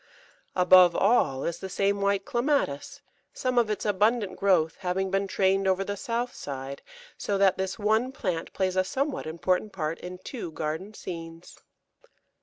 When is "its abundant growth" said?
3.69-4.77